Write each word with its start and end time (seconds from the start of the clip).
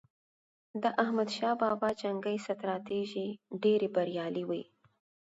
د 0.81 0.83
احمد 1.03 1.29
شاه 1.37 1.55
بابا 1.61 1.89
جنګي 2.01 2.37
ستراتیژۍ 2.45 3.29
ډېرې 3.63 3.87
بریالي 3.95 4.43
وي. 4.49 4.63